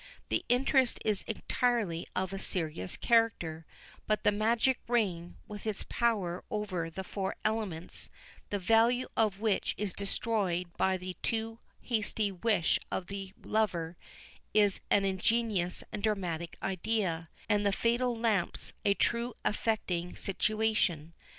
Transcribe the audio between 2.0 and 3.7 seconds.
of a serious character;